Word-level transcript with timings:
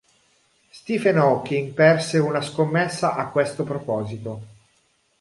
Stephen 0.71 1.19
Hawking 1.19 1.73
perse 1.75 2.17
una 2.17 2.41
scommessa 2.41 3.13
a 3.13 3.27
questo 3.29 3.63
proposito. 3.63 4.41